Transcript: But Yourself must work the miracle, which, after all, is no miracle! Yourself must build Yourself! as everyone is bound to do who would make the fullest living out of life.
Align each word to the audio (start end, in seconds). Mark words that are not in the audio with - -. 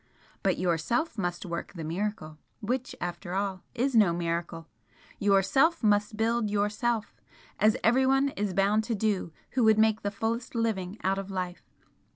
But 0.41 0.57
Yourself 0.57 1.15
must 1.15 1.45
work 1.45 1.73
the 1.73 1.83
miracle, 1.83 2.39
which, 2.59 2.95
after 2.99 3.35
all, 3.35 3.61
is 3.75 3.93
no 3.95 4.13
miracle! 4.13 4.67
Yourself 5.19 5.83
must 5.83 6.17
build 6.17 6.49
Yourself! 6.49 7.21
as 7.59 7.77
everyone 7.83 8.29
is 8.29 8.55
bound 8.55 8.83
to 8.85 8.95
do 8.95 9.31
who 9.51 9.63
would 9.63 9.77
make 9.77 10.01
the 10.01 10.09
fullest 10.09 10.55
living 10.55 10.97
out 11.03 11.19
of 11.19 11.29
life. 11.29 11.69